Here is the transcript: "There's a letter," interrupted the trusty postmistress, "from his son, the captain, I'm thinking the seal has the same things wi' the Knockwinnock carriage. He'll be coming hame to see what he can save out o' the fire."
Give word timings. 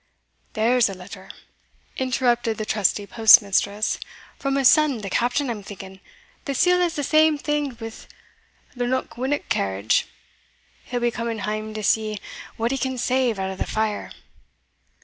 "There's 0.53 0.89
a 0.89 0.95
letter," 0.95 1.29
interrupted 1.95 2.57
the 2.57 2.65
trusty 2.65 3.05
postmistress, 3.05 3.99
"from 4.39 4.55
his 4.55 4.67
son, 4.67 4.97
the 5.01 5.11
captain, 5.11 5.47
I'm 5.47 5.61
thinking 5.61 5.99
the 6.45 6.55
seal 6.55 6.79
has 6.79 6.95
the 6.95 7.03
same 7.03 7.37
things 7.37 7.79
wi' 7.79 7.93
the 8.75 8.87
Knockwinnock 8.87 9.47
carriage. 9.49 10.07
He'll 10.85 11.01
be 11.01 11.11
coming 11.11 11.37
hame 11.37 11.75
to 11.75 11.83
see 11.83 12.19
what 12.57 12.71
he 12.71 12.79
can 12.79 12.97
save 12.97 13.37
out 13.37 13.51
o' 13.51 13.55
the 13.55 13.63
fire." 13.67 14.11